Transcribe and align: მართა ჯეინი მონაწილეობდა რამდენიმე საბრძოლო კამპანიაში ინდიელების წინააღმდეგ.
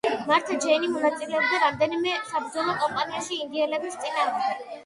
მართა 0.27 0.55
ჯეინი 0.63 0.87
მონაწილეობდა 0.93 1.59
რამდენიმე 1.65 2.15
საბრძოლო 2.31 2.75
კამპანიაში 2.85 3.39
ინდიელების 3.47 4.01
წინააღმდეგ. 4.07 4.69